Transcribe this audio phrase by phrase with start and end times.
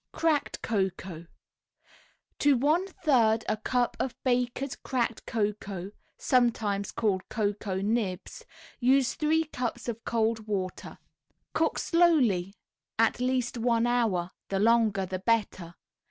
[0.13, 1.27] CRACKED COCOA
[2.39, 8.43] To one third a cup of Baker's Cracked Cocoa (sometimes called "Cocoa Nibs")
[8.79, 10.97] use three cups of cold water;
[11.53, 12.55] cook slowly
[12.97, 15.75] at least one hour the longer the better.